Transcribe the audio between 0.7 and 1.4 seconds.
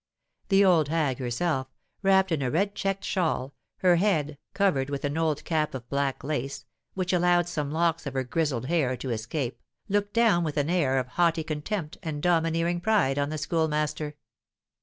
hag